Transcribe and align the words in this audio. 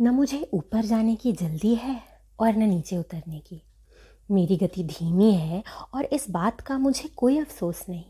न 0.00 0.08
मुझे 0.08 0.50
ऊपर 0.52 0.84
जाने 0.84 1.16
की 1.16 1.32
जल्दी 1.32 1.74
है 1.74 2.02
और 2.40 2.56
न 2.56 2.62
नीचे 2.62 2.96
उतरने 2.96 3.38
की। 3.38 3.62
मेरी 4.30 4.56
गति 4.56 4.84
धीमी 4.84 5.32
है 5.34 5.62
और 5.94 6.04
इस 6.04 6.30
बात 6.30 6.60
का 6.60 6.78
मुझे 6.78 7.08
कोई 7.08 7.38
अफसोस 7.38 7.84
नहीं। 7.88 8.04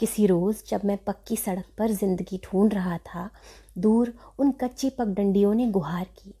किसी 0.00 0.26
रोज़ 0.26 0.62
जब 0.68 0.80
मैं 0.84 0.96
पक्की 0.96 1.36
सड़क 1.36 1.64
पर 1.78 1.90
ज़िंदगी 1.90 2.40
ढूंढ 2.44 2.74
रहा 2.74 2.98
था, 2.98 3.30
दूर 3.78 4.14
उन 4.38 4.50
कच्ची 4.50 4.90
पगडंडियों 4.90 5.54
ने 5.54 5.66
गुहार 5.66 6.04
की। 6.04 6.34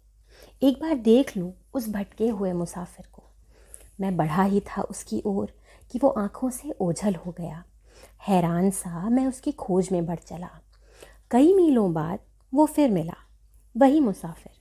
एक 0.62 0.80
बार 0.80 0.94
देख 0.94 1.36
लूँ 1.36 1.52
उस 1.74 1.88
भटके 1.88 2.28
हुए 2.28 2.52
मुसाफिर 2.52 3.06
को। 3.12 3.22
मैं 4.00 4.16
बढ़ा 4.16 4.42
ही 4.42 4.60
था 4.60 4.82
उसकी 4.82 5.22
ओर 5.26 5.52
कि 5.92 5.98
वो 5.98 6.08
आँखों 6.08 6.50
से 6.50 6.74
ओझल 6.80 7.14
हो 7.14 7.34
गया। 7.38 7.64
हैरान 8.28 8.70
सा 8.70 9.08
मैं 9.08 9.26
उसकी 9.26 9.52
खोज 9.52 9.88
में 9.92 10.06
बढ़ 10.06 10.18
चला। 10.18 10.50
कई 11.30 11.54
मीलों 11.54 11.92
बाद 11.92 12.18
वो 12.54 12.66
फिर 12.66 12.90
मिला। 12.90 13.16
वही 13.76 14.00
मुसाफिर। 14.00 14.52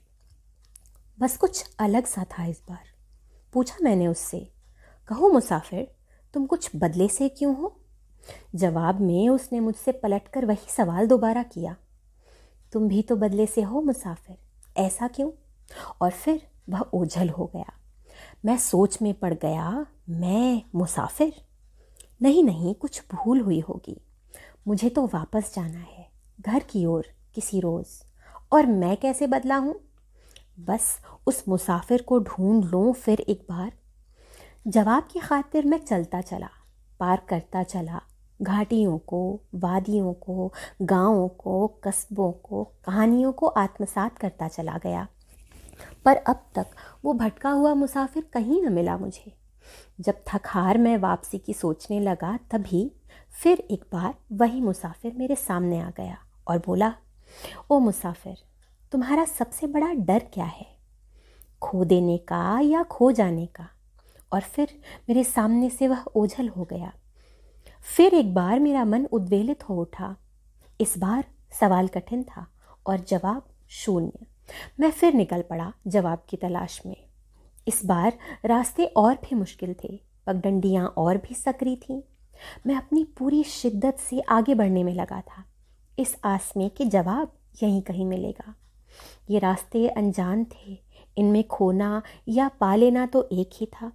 बस 1.20 1.38
कुछ 1.38 1.76
अलग 1.80 2.06
सा 2.06 2.24
था 2.24 2.46
इस 2.46 2.62
बार। 2.70 2.88
पूछा 3.54 3.78
मैंने 3.82 4.08
उससे, 4.08 4.40
कहो 5.08 5.30
मुसाफिर, 5.30 5.88
तुम 6.34 6.46
कुछ 6.46 6.70
बदले 6.76 7.08
से 7.08 7.30
क्यों 7.30 7.56
हो? 7.56 7.76
जवाब 8.56 9.00
में 9.00 9.30
उसने 9.30 9.60
मुझसे 9.60 9.92
पलटकर 9.92 10.46
वही 10.46 10.72
सवाल 10.72 11.08
दोबारा 11.08 11.44
किया, 11.44 11.76
तुम 12.74 12.88
भी 12.88 13.02
तो 13.02 13.16
बदले 13.16 13.46
से 13.46 13.62
हो 13.62 13.82
मुसाफिर, 13.82 14.38
ऐसा 14.78 15.08
क्यों? 15.08 15.32
और 16.02 16.12
फिर 16.12 16.48
वह 16.70 16.80
ओझल 16.94 17.30
हो 17.30 17.46
गया, 17.46 17.74
मैं 18.46 18.58
सोच 18.58 19.02
में 19.02 19.14
पड़ 19.14 19.34
गया, 19.34 19.86
मैं 20.10 20.62
मुसाफिर? 20.76 21.34
नहीं 22.22 22.44
नहीं, 22.44 22.76
कुछ 22.76 23.02
भूल 23.14 23.42
हुई 23.42 23.60
होगी। 23.60 24.02
मुझे 24.68 24.90
तो 24.90 25.06
वापस 25.06 25.54
जाना 25.56 25.80
है, 25.80 26.10
घर 26.42 26.64
की 26.64 26.86
ओर 26.86 27.08
किसी 27.36 27.60
रोज़। 27.60 28.09
और 28.52 28.66
मैं 28.66 28.98
कैसे 28.98 29.28
बदला 29.28 29.56
हूँ? 29.56 29.80
बस 30.60 31.00
उस 31.28 31.44
मुसाफिर 31.48 32.02
को 32.02 32.20
ढूंढ 32.20 32.66
लूँ 32.66 32.94
फिर 32.94 33.20
एक 33.20 33.42
बार। 33.42 33.72
जवाब 34.68 35.08
की 35.12 35.20
खातिर 35.20 35.66
मैं 35.66 35.78
चलता 35.78 36.22
चला, 36.22 36.50
पार 37.00 37.22
करता 37.30 37.64
चला, 37.64 38.02
घाटियों 38.42 38.98
को, 38.98 39.42
वादियों 39.56 40.14
को, 40.14 40.54
गाँवों 40.82 41.28
को, 41.28 41.68
कस्बों 41.68 42.32
को, 42.32 42.64
कहानियों 42.86 43.32
को 43.32 43.48
आत्मसात 43.48 44.18
करता 44.18 44.48
चला 44.48 44.78
गया। 44.78 45.08
पर 46.06 46.16
अब 46.16 46.46
तक 46.56 46.68
वो 47.06 47.14
भटका 47.14 47.50
हुआ 47.50 47.74
मुसाफिर 47.74 48.30
कहीं 48.34 48.62
न 48.62 48.74
मिला 48.74 48.98
मुझे। 48.98 49.34
जब 50.02 50.24
थक 50.28 50.42
हार 50.46 50.78
मैं 50.78 50.98
वापसी 50.98 51.38
की 51.38 51.54
सोचने 51.54 52.00
लगा 52.00 52.38
तभी 52.52 52.92
फिर 53.44 53.60
एक 53.60 53.86
बार 53.94 54.16
वही 54.32 54.62
मुसाफिर 54.62 55.14
मेरे 55.18 55.36
सामने 55.36 55.80
आ 55.80 55.90
गया 55.90 56.18
और 56.48 56.58
बोला 56.58 56.94
ओ 57.70 57.80
मुसाफिर, 57.80 58.38
तुम्हारा 58.92 59.26
सबसे 59.26 59.68
बड़ा 59.68 59.94
डर 59.94 60.20
क्या 60.20 60.46
है? 60.46 60.80
खो 61.62 61.86
देने 61.86 62.18
का 62.18 62.60
या 62.60 62.84
खो 62.84 63.12
जाने 63.12 63.46
का? 63.46 63.70
और 64.34 64.42
फिर 64.42 64.82
मेरे 65.10 65.24
सामने 65.24 65.70
से 65.70 65.88
वह 65.88 66.04
ओझल 66.16 66.50
हो 66.50 66.64
गया। 66.64 66.94
फिर 67.98 68.14
एक 68.14 68.34
बार 68.34 68.60
मेरा 68.60 68.86
मन 68.86 69.06
उद्वेलित 69.06 69.70
हो 69.70 69.82
उठा। 69.82 70.16
इस 70.82 70.98
बार 70.98 71.26
सवाल 71.52 71.88
कठिन 71.88 72.24
था 72.24 72.48
और 72.88 73.00
जवाब 73.00 73.50
शून्य। 73.70 74.26
मैं 74.80 74.92
फिर 74.92 75.14
निकल 75.14 75.42
पड़ा 75.42 75.74
जवाब 75.88 76.26
की 76.30 76.38
तलाश 76.38 76.82
में। 76.86 77.08
इस 77.68 77.86
बार 77.86 78.18
रास्ते 78.46 78.86
और 78.86 79.16
भी 79.16 79.36
मुश्किल 79.36 79.76
थे, 79.84 80.02
पगडंडियाँ 80.28 80.94
और 80.98 81.18
भी 81.18 81.36
सक्रिय 81.36 81.76
थीं। 81.76 82.02
मैं 82.68 82.76
अपनी 82.76 83.04
पूरी 83.04 83.44
शिद्दत 83.44 83.98
से 84.00 84.20
आगे 84.20 84.56
बढ़ने 84.56 84.84
में 84.84 84.94
लगा 84.94 85.22
था। 85.22 85.44
इस 85.98 86.16
आस 86.26 86.52
में 86.58 86.70
कि 86.70 86.86
जवाब 86.86 87.32
यहीं 87.64 87.82
कहीं 87.82 88.06
मिलेगा। 88.06 88.54
ये 89.30 89.40
रास्ते 89.40 89.88
अनजान 89.88 90.46
थे। 90.46 90.78
इनमें 91.18 91.44
खोना 91.48 92.02
या 92.30 92.48
पा 92.60 92.76
लेना 92.76 93.06
तो 93.06 93.28
एक 93.32 93.50
ही 93.54 93.66
था। 93.66 93.92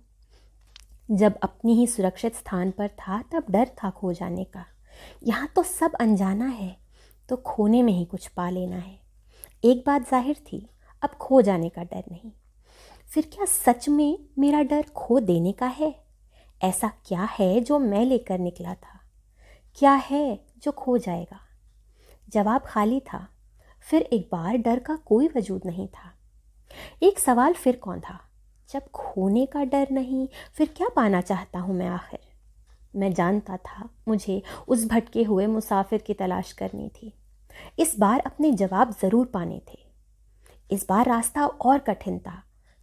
जब 1.11 1.39
अपनी 1.43 1.75
ही 1.75 1.87
सुरक्षित 1.87 2.35
स्थान 2.35 2.71
पर 2.71 2.89
था, 2.89 3.21
तब 3.23 3.47
डर 3.51 3.71
था 3.79 3.91
खो 3.91 4.13
जाने 4.13 4.45
का। 4.47 4.65
यहाँ 5.25 5.49
तो 5.57 5.63
सब 5.63 5.95
अनजाना 6.01 6.47
है 6.47 6.77
तो 7.29 7.37
खोने 7.37 7.83
में 7.83 7.93
ही 7.93 8.05
कुछ 8.05 8.27
पा 8.29 8.49
लेना 8.51 8.77
है। 8.77 8.99
एक 9.65 9.83
बात 9.87 10.09
ज़ाहिर 10.11 10.37
थी, 10.47 10.69
अब 11.03 11.11
खो 11.11 11.41
जाने 11.43 11.69
का 11.69 11.83
डर 11.85 12.05
नहीं। 12.11 12.31
फिर 13.11 13.29
क्या 13.35 13.45
सच 13.47 13.89
में 13.89 14.19
मेरा 14.39 14.63
डर 14.63 14.85
खो 14.97 15.19
देने 15.23 15.53
का 15.53 15.67
है? 15.69 15.95
ऐसा 16.61 16.89
क्या 17.07 17.29
है 17.33 17.61
जो 17.61 17.79
मैं 17.79 18.05
लेकर 18.05 18.39
निकला 18.39 18.75
था? 18.75 19.01
क्या 19.79 19.93
है 20.03 20.39
जो 20.63 20.73
खो 20.73 20.97
जाएगा? 20.99 21.41
जवाब 22.34 22.62
खाली 22.67 23.00
था। 23.00 23.28
फिर 23.91 24.03
एक 24.03 24.28
बार 24.33 24.56
डर 24.56 24.78
का 24.78 24.97
कोई 24.97 25.28
वजूद 25.37 25.62
नहीं 25.67 25.89
था। 25.89 26.12
एक 27.03 27.19
सवाल 27.19 27.53
फिर 27.53 27.77
कौन 27.77 28.00
था? 28.00 28.21
जब 28.69 28.91
खोने 28.91 29.47
का 29.47 29.65
डर 29.65 29.91
नहीं, 29.91 30.28
फिर 30.53 30.75
क्या 30.77 30.89
पाना 30.89 31.21
चाहता 31.21 31.59
हूँ 31.59 31.75
मैं 31.75 31.89
आखिर? 31.89 32.21
मैं 32.97 33.12
जानता 33.12 33.56
था 33.56 33.89
मुझे 34.09 34.43
उस 34.69 34.87
भटके 34.87 35.23
हुए 35.23 35.47
मुसाफिर 35.47 35.99
की 35.99 36.15
तलाश 36.15 36.53
करनी 36.53 36.89
थी। 36.89 37.12
इस 37.78 37.99
बार 37.99 38.21
अपने 38.21 38.53
जवाब 38.53 38.94
ज़रूर 39.03 39.27
पाने 39.27 39.61
थे। 39.73 39.78
इस 40.71 40.87
बार 40.89 41.06
रास्ता 41.06 41.47
और 41.47 41.78
कठिन 41.78 42.19
था। 42.19 42.43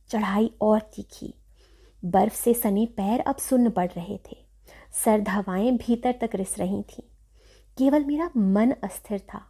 चढ़ाई 0.09 0.51
और 0.61 0.79
तीखी। 0.79 1.33
बर्फ़ 2.05 2.33
से 2.33 2.53
सनी 2.53 2.85
पैर 2.85 3.19
अब 3.19 3.35
सुन्न 3.35 3.69
पड़ 3.69 3.87
रहे 3.87 4.17
थे। 4.17 4.37
सर्द 5.03 5.29
हवाएँ 5.29 5.71
भीतर 5.71 6.15
तक 6.21 6.29
रिस 6.35 6.59
रही 6.59 6.81
थीं। 6.83 7.03
केवल 7.77 8.05
मेरा 8.05 8.29
मन 8.37 8.71
अस्थिर 8.83 9.19
था, 9.19 9.41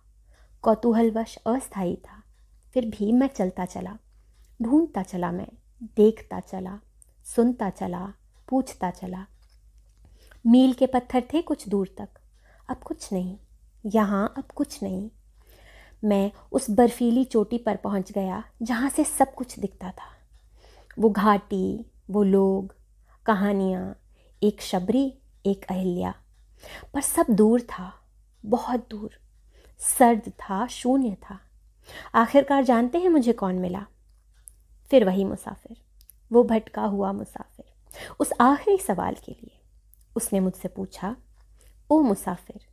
कौतूहलवश 0.64 1.36
अस्थायी 1.38 1.96
था। 1.96 2.22
फिर 2.74 2.86
भी 2.86 3.12
मैं 3.12 3.28
चलता 3.28 3.66
चला, 3.66 3.98
ढूंढता 4.62 5.04
चला 5.04 5.32
मैं, 5.32 5.48
देखता 5.96 6.40
चला, 6.40 6.80
सुनता 7.26 7.70
चला, 7.70 8.14
पूछता 8.50 8.92
चला। 8.92 9.26
मील 10.46 10.74
के 10.74 10.86
पत्थर 10.86 11.24
थे 11.34 11.42
कुछ 11.42 11.68
दूर 11.70 11.96
तक, 11.98 12.10
अब 12.70 12.78
कुछ 12.78 13.14
नहीं, 13.14 13.38
यहाँ 13.86 14.34
अब 14.38 14.44
कुछ 14.56 14.84
नहीं। 14.84 15.10
मैं 16.04 16.32
उस 16.52 16.70
बर्फीली 16.70 17.24
चोटी 17.24 17.58
पर 17.58 17.76
पहुँच 17.76 18.12
गया, 18.12 18.44
जहाँ 18.62 18.90
से 18.90 19.04
सब 19.04 19.34
कुछ 19.34 19.60
दिखता 19.60 19.92
था। 19.92 20.10
वो 21.00 21.10
घाटी, 21.10 21.92
वो 22.10 22.24
लोग, 22.24 22.76
कहानियाँ, 23.26 23.96
एक 24.44 24.62
शबरी, 24.62 25.18
एक 25.46 25.66
अहिल्या, 25.70 26.14
पर 26.94 27.02
सब 27.02 27.26
दूर 27.30 27.62
था। 27.62 28.01
बहुत 28.46 28.88
दूर। 28.90 29.20
सर्द 29.80 30.30
था, 30.30 30.68
शून्य 30.68 31.18
था। 31.30 31.40
आखिरकार 32.16 32.64
जानते 32.64 32.98
हैं 32.98 33.10
मुझे 33.10 33.34
कौन 33.34 33.56
मिला? 33.56 33.86
फिर 34.90 35.06
वही 35.06 35.26
मुसाफिर। 35.26 35.78
वो 36.32 36.44
भटका 36.44 36.82
हुआ 36.82 37.12
मुसाफिर। 37.12 37.66
उस 38.20 38.34
आखिरी 38.42 38.78
सवाल 38.78 39.16
के 39.16 39.32
लिए 39.32 39.62
उसने 40.16 40.40
मुझसे 40.40 40.68
पूछा, 40.68 41.16
ओ 41.90 42.02
मुसाफिर, 42.02 42.66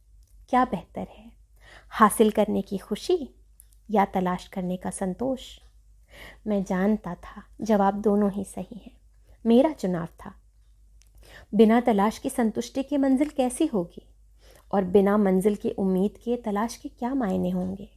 क्या 0.48 0.64
बेहतर 0.64 1.06
है? 1.10 1.32
हासिल 1.88 2.30
करने 2.30 2.62
की 2.62 2.78
खुशी 2.78 3.34
या 3.90 4.04
तलाश 4.04 4.48
करने 4.48 4.76
का 4.76 4.90
संतोष? 4.90 5.58
मैं 6.46 6.64
जानता 6.64 7.14
था, 7.14 7.44
जवाब 7.60 7.94
दोनों 7.94 8.30
ही 8.32 8.44
सही 8.44 8.76
हैं। 8.76 9.00
मेरा 9.46 9.72
चुनाव 9.72 10.06
था। 10.06 10.34
बिना 11.54 11.80
तलाश 11.80 12.18
की 12.18 12.30
संतुष्टि 12.30 12.82
की 12.82 12.96
मंजिल 12.96 13.28
कैसी 13.28 13.66
होगी? 13.66 14.08
और 14.70 14.84
बिना 14.84 15.16
मंजिल 15.16 15.56
की 15.56 15.70
उम्मीद 15.70 16.16
के 16.24 16.36
तलाश 16.36 16.76
के 16.76 16.88
क्या 16.88 17.14
मायने 17.14 17.50
होंगे? 17.50 17.88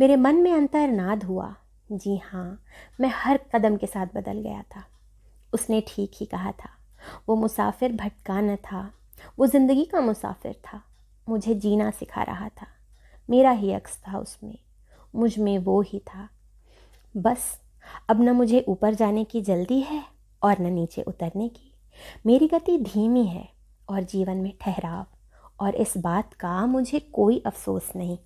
मेरे 0.00 0.16
मन 0.16 0.34
में 0.34 0.52
अंतरनाद 0.52 1.24
हुआ, 1.24 1.54
जी 1.92 2.16
हाँ 2.24 2.62
मैं 3.00 3.10
हर 3.14 3.40
कदम 3.54 3.76
के 3.76 3.86
साथ 3.86 4.06
बदल 4.14 4.40
गया 4.40 4.62
था। 4.76 4.84
उसने 5.52 5.82
ठीक 5.88 6.10
ही 6.14 6.26
कहा 6.26 6.52
था, 6.52 6.70
वो 7.28 7.36
मुसाफिर 7.36 7.92
भटका 7.92 8.40
न 8.40 8.56
था, 8.56 8.90
वो 9.38 9.46
ज़िंदगी 9.46 9.84
का 9.84 10.00
मुसाफिर 10.00 10.52
था, 10.64 10.82
मुझे 11.28 11.54
जीना 11.54 11.90
सिखा 11.90 12.22
रहा 12.22 12.48
था, 12.48 12.66
मेरा 13.28 13.50
ही 13.50 13.72
अक्स 13.72 13.98
था 13.98 14.18
उसमें, 14.18 14.58
मुझमें 15.14 15.58
वो 15.58 15.80
ही 15.82 15.98
था। 15.98 16.28
बस, 17.14 17.60
अब 18.08 18.20
न 18.20 18.30
मुझे 18.30 18.64
ऊपर 18.68 18.94
जाने 18.94 19.24
की 19.24 19.40
जल्दी 19.42 19.80
है 19.80 20.02
और 20.42 20.60
न 20.60 20.72
नीचे 20.72 21.02
उतरने 21.02 21.48
की। 21.48 21.72
मेरी 22.26 22.46
गति 22.48 22.78
धीमी 22.78 23.26
है 23.26 23.48
और 23.88 24.02
जीवन 24.02 24.36
में 24.36 24.52
ठहराव 24.60 25.06
और 25.60 25.74
इस 25.74 25.94
बात 25.96 26.34
का 26.34 26.66
मुझे 26.66 26.98
कोई 26.98 27.42
अफसोस 27.46 27.92
नहीं। 27.96 28.18